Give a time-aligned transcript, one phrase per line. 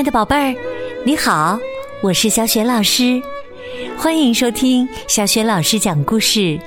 [0.00, 0.56] 亲爱的宝贝儿，
[1.04, 1.60] 你好，
[2.00, 3.20] 我是小雪老师，
[3.98, 6.58] 欢迎收听小雪老师讲故事，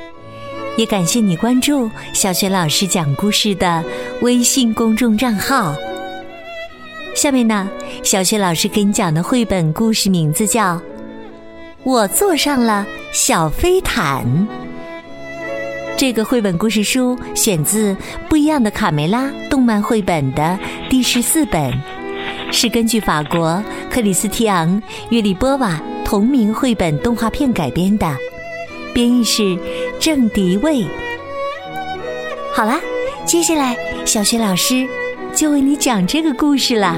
[0.78, 3.84] 也感谢你关注小雪老师讲故事的
[4.21, 5.74] 微信公众账号。
[7.16, 7.68] 下面呢，
[8.04, 10.75] 小雪老师给你讲的绘本故事名字叫
[11.82, 14.24] 《我坐上了小飞毯》。
[15.97, 17.93] 这个绘本故事书选自
[18.29, 21.74] 《不一样的卡梅拉》动漫绘本的第十四本，
[22.54, 24.70] 是根据法国克里斯提昂·
[25.10, 28.16] 约里波瓦同名绘本动画片改编的，
[28.94, 29.57] 编译是
[30.00, 30.86] 郑迪卫。
[32.56, 32.80] 好啦，
[33.25, 33.75] 接下来
[34.06, 34.88] 小雪老师
[35.36, 36.95] 就为你讲这个故事啦。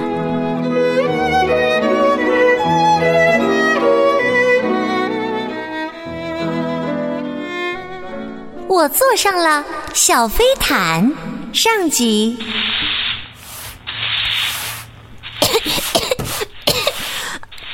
[8.67, 9.63] 我坐上了
[9.93, 11.09] 小飞毯，
[11.53, 12.37] 上集。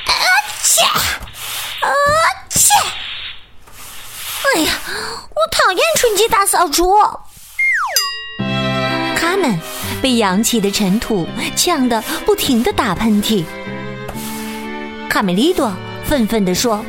[0.04, 0.12] 啊
[0.62, 0.84] 切！
[1.80, 1.88] 啊
[2.50, 2.70] 切！
[4.44, 4.72] 哎呀，
[5.30, 6.94] 我讨厌春季大扫除。
[9.16, 9.58] 他们
[10.00, 13.44] 被扬起的尘土呛得不停的打喷嚏。
[15.08, 15.72] 卡梅利多
[16.04, 16.84] 愤愤地说。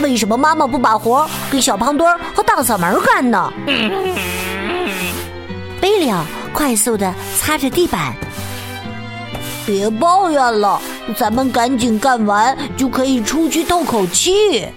[0.00, 3.52] 为什么妈妈不把活给小胖墩儿和大嗓门干呢？
[5.80, 8.14] 贝利奥快速的擦着地板。
[9.66, 10.80] 别抱怨了，
[11.16, 14.68] 咱们赶紧干完就可以出去透口气。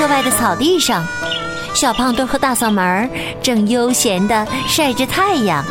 [0.00, 1.06] 舍外的草地上，
[1.74, 3.10] 小胖墩和大嗓门
[3.42, 5.62] 正悠闲的晒着太阳。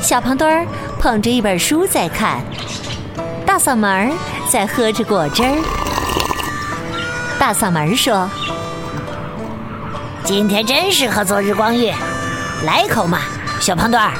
[0.00, 0.64] 小胖墩儿
[1.00, 2.40] 捧着一本书在看，
[3.44, 4.12] 大嗓门
[4.48, 5.58] 在喝着果汁儿。
[7.40, 8.30] 大嗓门说
[10.22, 11.92] ：“今天真适合做日光浴，
[12.64, 13.18] 来一口嘛，
[13.58, 14.12] 小胖墩儿。”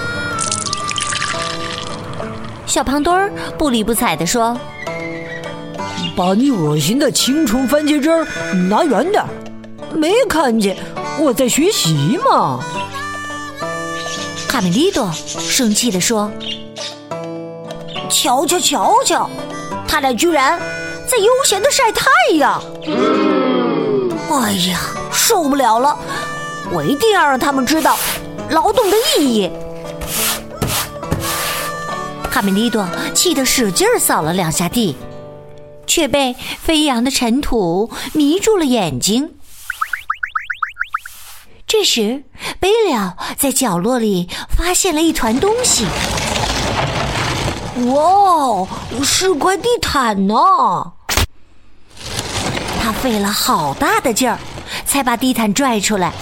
[2.67, 4.59] 小胖墩儿不理不睬地说
[6.25, 8.25] ：“把你恶心的青虫番茄汁儿
[8.69, 9.29] 拿远点儿，
[9.93, 10.77] 没看见
[11.19, 12.61] 我在学习吗？”
[14.47, 16.31] 卡梅利多生气地说
[18.09, 19.29] ：“瞧瞧瞧瞧，
[19.89, 20.61] 他俩居然
[21.09, 22.63] 在悠闲的晒太阳！
[24.31, 24.79] 哎呀，
[25.11, 25.99] 受不了了！
[26.71, 27.99] 我一定要让他们知道
[28.49, 29.51] 劳动的意义。”
[32.31, 34.97] 卡梅利多气得使劲扫了两下地，
[35.93, 39.35] 却被飞扬的尘土迷住了眼睛。
[41.67, 42.25] 这时，
[42.59, 45.85] 贝利奥在角落里发现了一团东西。
[47.93, 48.67] 哇，
[49.05, 50.35] 是块地毯呢！
[52.83, 54.39] 他费了好大的劲儿，
[54.87, 56.15] 才把地毯拽出来。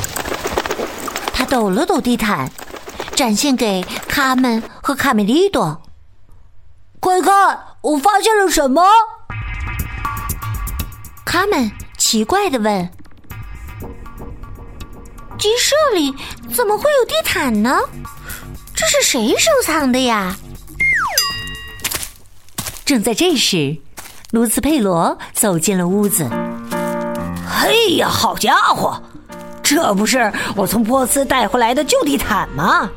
[1.33, 2.51] 他抖了抖地毯，
[3.15, 5.81] 展现给卡门和卡梅利多。
[6.99, 8.83] 快看，我发现了什么？
[11.33, 12.91] 他们奇怪的问
[15.39, 16.13] ：“鸡舍里
[16.53, 17.79] 怎么会有地毯呢？
[18.75, 20.37] 这是谁收藏的呀？”
[22.85, 23.77] 正在这时，
[24.33, 26.29] 卢茨佩罗走进了屋子。
[27.49, 29.01] “嘿呀，好家伙，
[29.63, 32.91] 这不是我从波斯带回来的旧地毯吗？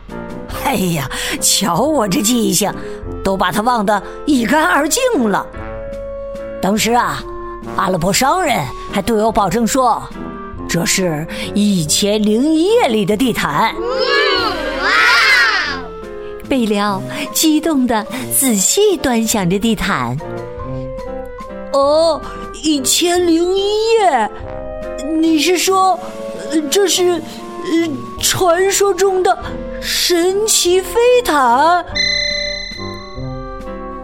[0.66, 1.08] 哎呀，
[1.40, 2.74] 瞧我这记性！”
[3.24, 5.46] 都把它忘得一干二净了。
[6.60, 7.24] 当时啊，
[7.76, 8.60] 阿拉伯商人
[8.92, 10.02] 还对我保证说，
[10.70, 13.74] 这是一千零一夜里的地毯。
[14.82, 14.90] 哇！
[16.48, 17.02] 贝利奥
[17.34, 18.06] 激动的
[18.38, 20.18] 仔细端详着地毯。
[21.72, 22.22] 哦，
[22.62, 24.30] 一千零一夜？
[25.20, 26.00] 你是说，
[26.70, 27.22] 这是呃
[28.22, 29.38] 传说中的
[29.82, 31.84] 神奇飞毯？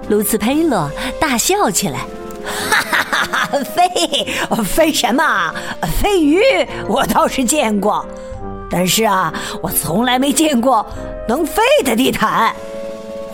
[0.10, 0.90] 卢茨佩洛
[1.20, 2.00] 大笑起来，
[2.72, 2.79] 哈
[3.12, 3.48] 哈哈！
[3.64, 3.90] 飞
[4.64, 5.54] 飞什么？
[6.02, 6.42] 飞鱼
[6.88, 8.06] 我倒是见过，
[8.70, 10.86] 但是啊，我从来没见过
[11.28, 12.54] 能飞的地毯。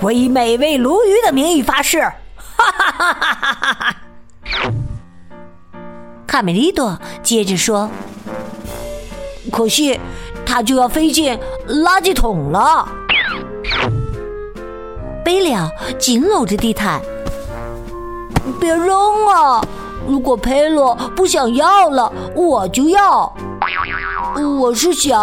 [0.01, 2.01] 我以美味鲈鱼的名义发誓！
[2.01, 3.95] 哈哈哈哈哈哈！
[6.27, 7.89] 卡梅利多接着说
[9.51, 9.99] ：“可惜，
[10.45, 11.37] 它就要飞进
[11.67, 12.87] 垃圾桶了。”
[15.23, 17.01] 贝利奥紧搂着地毯，
[18.59, 19.61] 别扔啊！
[20.07, 23.31] 如果佩洛不想要了，我就要。
[24.59, 25.19] 我是想，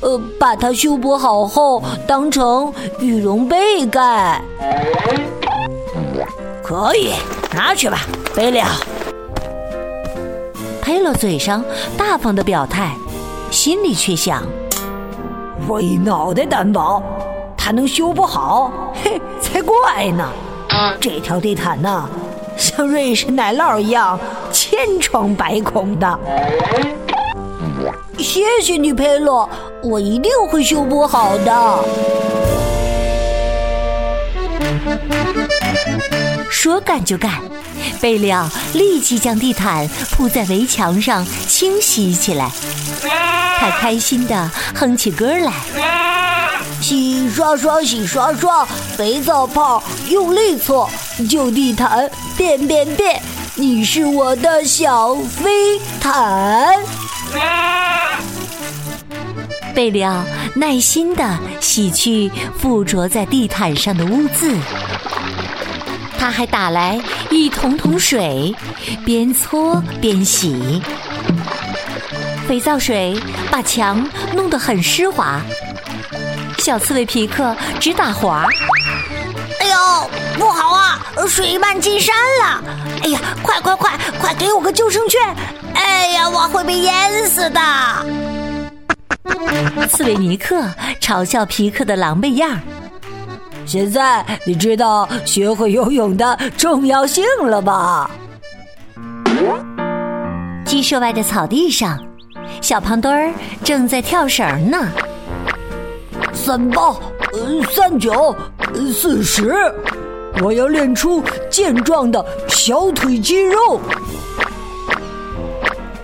[0.00, 4.42] 呃，把它修补好后当成羽绒被盖。
[6.62, 7.12] 可以，
[7.54, 7.98] 拿去吧，
[8.34, 8.68] 贝利奥。
[10.82, 11.64] 佩洛嘴上
[11.96, 12.96] 大方的表态，
[13.50, 14.42] 心里却想：
[15.68, 17.02] 我以脑袋担保。
[17.56, 18.70] 它能修不好？
[19.02, 20.28] 嘿，才怪呢！
[21.00, 22.08] 这条地毯呢，
[22.56, 24.18] 像瑞士奶酪一样
[24.52, 26.18] 千疮百孔的。
[28.18, 29.48] 谢谢你，佩洛，
[29.82, 31.84] 我一定会修补好的。
[36.50, 37.30] 说干就干，
[38.00, 42.50] 贝利奥立即将地毯铺在围墙上清洗起来。
[43.58, 45.52] 他开心地哼起歌来：
[46.80, 48.64] 洗刷刷，洗刷刷，
[48.96, 50.88] 肥皂泡用力搓，
[51.24, 53.20] 旧地毯变变变，
[53.54, 56.76] 你是我的小飞毯。
[59.74, 60.22] 贝利奥
[60.54, 64.54] 耐心的洗去附着在地毯上的污渍。
[66.18, 68.54] 他还打来一桶桶水，
[69.04, 70.82] 边搓边洗。
[72.46, 73.18] 肥皂水
[73.50, 75.40] 把墙弄得很湿滑，
[76.58, 78.46] 小刺猬皮克直打滑。
[79.60, 81.05] 哎呦，不好啊！
[81.26, 82.62] 水漫金山了！
[83.02, 85.20] 哎呀，快快快，快给我个救生圈！
[85.74, 87.60] 哎呀，我会被淹死的！
[89.88, 90.62] 刺猬尼克
[91.00, 92.60] 嘲笑皮克的狼狈样儿。
[93.66, 98.08] 现在你知道学会游泳的重要性了吧？
[100.64, 101.98] 鸡舍外的草地上，
[102.60, 103.32] 小胖墩儿
[103.64, 104.78] 正在跳绳呢。
[106.32, 106.82] 三八，
[107.32, 108.36] 呃，三九，
[108.92, 109.52] 四十，
[110.42, 113.80] 我要练出健壮的小腿肌肉。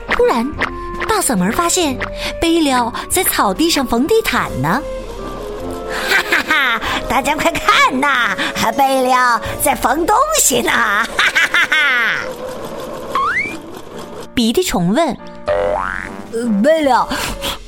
[0.08, 0.50] 突然，
[1.08, 1.98] 大嗓门发现
[2.40, 4.82] 贝利奥在草地上缝地毯呢。
[6.08, 6.80] 哈哈哈！
[7.08, 8.36] 大家快看呐，
[8.76, 10.70] 贝利奥在缝东西呢！
[10.70, 12.20] 哈哈哈哈！
[14.34, 15.14] 鼻涕虫问
[16.32, 17.06] ：“呃，贝利奥，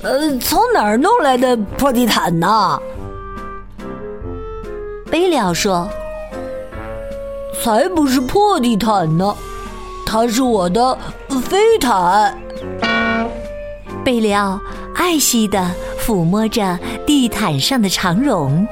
[0.02, 2.78] 呃，从哪儿弄来的破地毯呢？”
[5.10, 5.88] 贝利奥说
[7.64, 9.34] ：“才不是破地毯呢，
[10.04, 10.98] 它是我的
[11.48, 12.38] 飞毯。”
[14.04, 14.60] 贝里奥
[14.94, 18.68] 爱惜的抚摸着地毯上的长绒。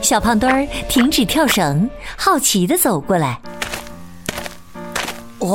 [0.00, 3.38] 小胖墩儿停止跳绳，好奇的走过来
[5.40, 5.50] ：“喂，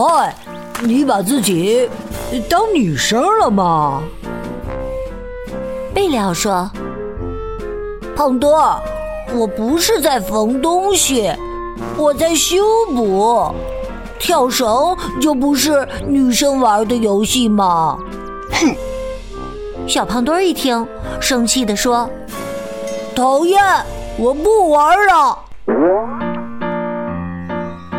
[0.82, 1.90] 你把自己
[2.48, 4.04] 当女生了吗？”
[5.96, 6.70] 贝里奥说
[8.16, 8.80] ：“胖墩儿，
[9.34, 11.34] 我不是在缝东西，
[11.98, 12.58] 我在修
[12.88, 13.54] 补。”
[14.18, 17.98] 跳绳就不是女生玩的游戏吗？
[18.50, 18.74] 哼！
[19.88, 20.88] 小胖墩儿一听，
[21.20, 22.10] 生气地说
[23.14, 23.62] ：“讨厌，
[24.18, 25.38] 我不玩了。”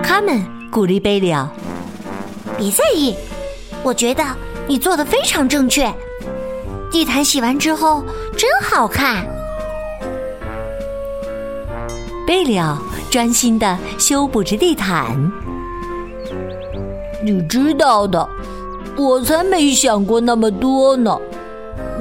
[0.02, 0.42] 他们
[0.72, 1.46] 鼓励贝利奥
[2.58, 3.14] ：“别在意，
[3.82, 4.24] 我觉得
[4.66, 5.92] 你做的非常正确。
[6.90, 8.02] 地毯洗完之后
[8.36, 9.24] 真好看。”
[12.26, 12.76] 贝利奥
[13.10, 15.16] 专心的修补着地毯。
[17.22, 18.28] 你知道的，
[18.96, 21.16] 我才没想过那么多呢，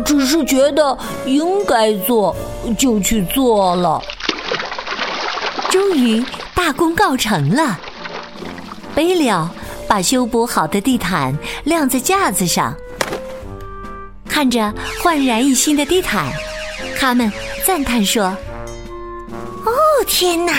[0.04, 2.36] 只是觉得应该做，
[2.78, 4.02] 就去做了。
[5.70, 6.24] 终于
[6.54, 7.80] 大功告成了，
[8.96, 9.50] 贝利奥
[9.88, 12.76] 把修补好的地毯晾在架子上，
[14.28, 16.32] 看着焕然一新的地毯，
[16.98, 17.32] 他们
[17.66, 18.55] 赞叹说：“哦，
[20.04, 20.54] 天哪！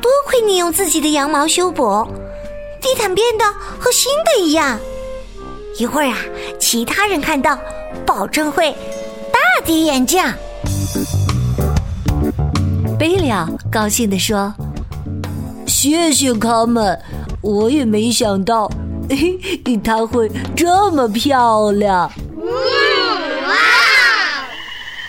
[0.00, 2.06] 多亏你用自己的羊毛修补。”
[2.80, 3.44] 地毯变得
[3.78, 4.78] 和新的一样，
[5.78, 6.16] 一会儿啊，
[6.60, 7.58] 其他人看到，
[8.06, 8.70] 保证会
[9.32, 10.22] 大跌眼镜。
[12.98, 14.54] 贝利奥高兴地说
[15.66, 16.98] ：“谢谢他们，
[17.42, 18.70] 我也没想到，
[19.10, 19.38] 嘿，
[19.82, 22.10] 它会这么漂亮。”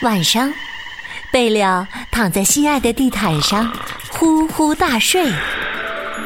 [0.01, 0.51] 晚上，
[1.31, 3.71] 贝利奥躺在心爱的地毯上，
[4.12, 5.31] 呼呼大睡。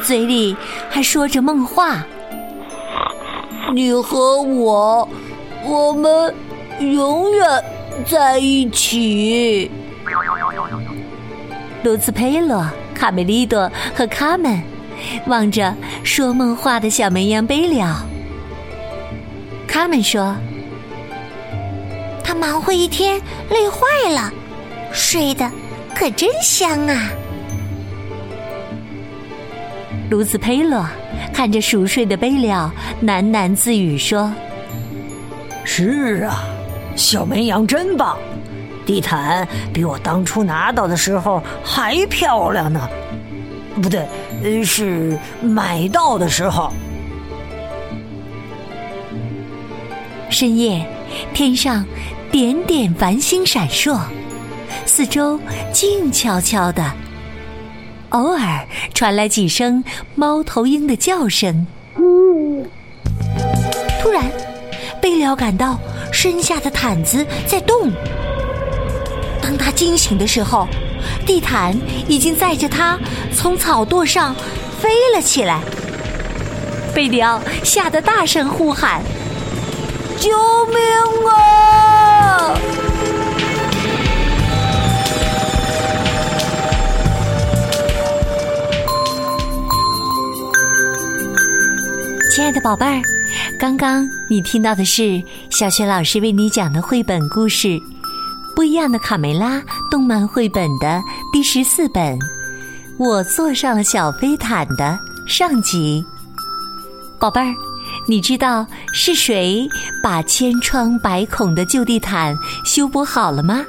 [0.01, 0.55] 嘴里
[0.89, 2.03] 还说着梦话。
[3.74, 5.07] 你和我，
[5.65, 6.33] 我们
[6.79, 7.63] 永远
[8.05, 9.69] 在一起。
[11.83, 14.62] 卢兹佩洛、卡梅利多和卡门
[15.27, 17.93] 望着说梦话的小绵羊贝利奥。
[19.67, 20.36] 卡门说
[22.24, 24.31] ：“他忙活一天，累坏了，
[24.93, 25.51] 睡得
[25.93, 27.12] 可真香啊。”
[30.09, 30.85] 卢兹佩洛
[31.33, 32.71] 看着熟睡的贝利奥，
[33.03, 34.31] 喃喃自语说
[35.65, 36.43] ：“是啊，
[36.95, 38.15] 小绵羊真棒，
[38.85, 42.88] 地毯比我当初拿到的时候还漂亮呢。
[43.81, 44.05] 不对，
[44.63, 46.71] 是买到的时候。”
[50.29, 50.85] 深夜，
[51.33, 51.83] 天上
[52.31, 54.00] 点点繁星闪烁，
[54.85, 55.39] 四周
[55.71, 56.83] 静悄悄的，
[58.09, 61.65] 偶尔传来几声猫头鹰的叫声。
[64.01, 64.23] 突然，
[65.01, 65.79] 贝利奥感到
[66.11, 67.91] 身下的毯子在动。
[69.41, 70.67] 当他惊醒的时候，
[71.25, 71.75] 地毯
[72.07, 72.99] 已经载着他
[73.35, 74.35] 从草垛上
[74.79, 75.61] 飞了起来。
[76.93, 79.01] 贝里奥吓得大声呼喊
[80.19, 80.29] ：“救
[80.67, 80.77] 命
[81.27, 81.72] 啊！”
[92.63, 93.01] 宝贝儿，
[93.60, 97.67] 刚刚你听到的是小学老师为你讲的绘本故事
[98.55, 99.58] 《不一样的卡梅拉》
[99.91, 101.01] 动漫绘本的
[101.34, 102.17] 第十四本
[102.98, 106.05] 《我坐上了小飞毯》的上集。
[107.20, 107.53] 宝贝儿，
[108.08, 109.67] 你知道是谁
[110.01, 113.65] 把千疮百孔的旧地毯修补好了吗？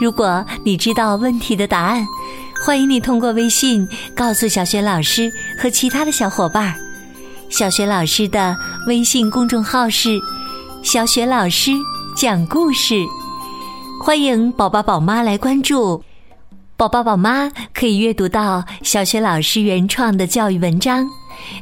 [0.00, 2.06] 如果你知道问题的答案，
[2.64, 6.74] 欢迎你通过微信告诉小雪老师和其他的小伙伴儿。
[7.48, 8.54] 小雪老师的
[8.86, 10.20] 微信公众号是
[10.84, 11.72] “小雪老师
[12.14, 12.94] 讲故事”，
[14.04, 16.02] 欢迎宝宝宝妈来关注。
[16.76, 21.06] 宝宝宝妈可以阅读到小雪老师原创的教育文章。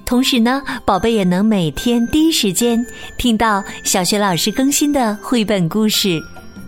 [0.05, 2.85] 同时呢，宝贝也能每天第一时间
[3.17, 6.21] 听到小学老师更新的绘本故事。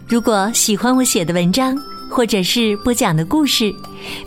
[0.07, 1.77] 如果喜欢我写的文章
[2.09, 3.75] 或者是播讲的故事，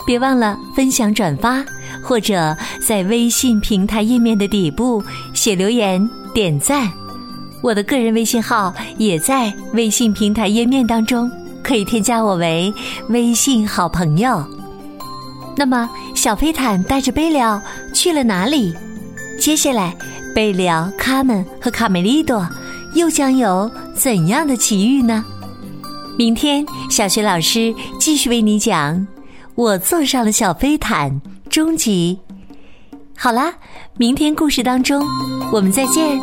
[0.06, 1.64] 别忘了分享转发，
[2.00, 5.02] 或者在微信平台页面的底部
[5.34, 6.90] 写留言点赞。
[7.62, 11.30] 我的个人微信号也在微信平台页面当中，
[11.62, 12.72] 可以添加我为
[13.08, 14.44] 微信好朋友。
[15.56, 17.60] 那么，小飞毯带着贝利奥
[17.92, 18.74] 去了哪里？
[19.38, 19.94] 接下来，
[20.34, 22.48] 贝利奥、卡门和卡梅利多
[22.94, 25.24] 又将有怎样的奇遇呢？
[26.18, 28.96] 明天，小学老师继续为你讲
[29.54, 31.10] 《我坐上了小飞毯》
[31.52, 32.18] 终极。
[33.14, 33.52] 好啦，
[33.98, 35.04] 明天故事当中，
[35.52, 36.18] 我们再见。